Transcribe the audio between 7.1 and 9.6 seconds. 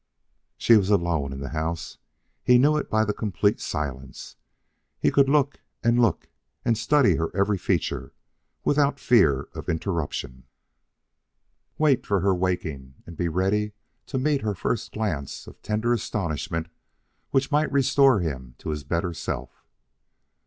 her every feature, without fear